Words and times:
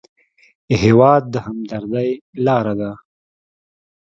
هېواد 0.83 1.23
د 1.33 1.35
همدردۍ 1.45 2.09
لاره 2.45 2.73
ده. 2.79 2.91